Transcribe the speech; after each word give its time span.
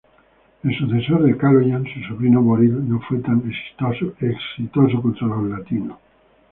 El 0.63 0.75
sucesor 0.79 1.21
de 1.25 1.37
Kaloyan, 1.37 1.85
su 1.85 1.99
sobrino 2.11 2.41
Boril 2.41 2.89
no 2.89 2.99
fue 3.07 3.19
tan 3.19 3.43
exitoso 3.47 4.99
contra 4.99 5.27
los 5.27 5.47
latinos. 5.47 5.99